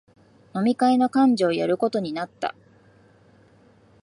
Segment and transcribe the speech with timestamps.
[0.55, 2.55] 飲み会の幹事をやることになった